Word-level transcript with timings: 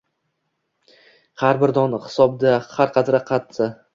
Har 1.41 1.59
bir 1.65 1.75
don 1.79 1.95
hisobda, 2.07 2.57
har 2.81 2.93
qatra 2.99 3.23
xatda. 3.31 3.71